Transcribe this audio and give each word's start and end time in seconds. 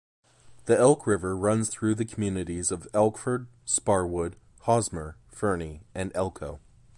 The 0.65 0.75
Elk 0.75 1.05
River 1.05 1.37
runs 1.37 1.69
through 1.69 1.93
the 1.93 2.05
communities 2.05 2.71
of 2.71 2.87
Elkford, 2.91 3.45
Sparwood, 3.67 4.33
Hosmer, 4.61 5.15
Fernie, 5.27 5.83
and 5.93 6.11
Elko. 6.15 6.59